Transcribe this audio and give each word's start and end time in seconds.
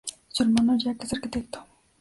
Su 0.29 0.41
hermano 0.41 0.79
Jack 0.79 1.03
es 1.03 1.13
arquitecto. 1.13 1.63